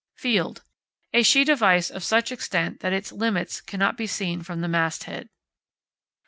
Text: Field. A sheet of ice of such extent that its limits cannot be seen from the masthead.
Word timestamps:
Field. 0.17 0.63
A 1.13 1.21
sheet 1.21 1.47
of 1.47 1.61
ice 1.61 1.91
of 1.91 2.03
such 2.03 2.31
extent 2.31 2.79
that 2.79 2.91
its 2.91 3.11
limits 3.11 3.61
cannot 3.61 3.97
be 3.97 4.07
seen 4.07 4.41
from 4.41 4.61
the 4.61 4.67
masthead. 4.67 5.29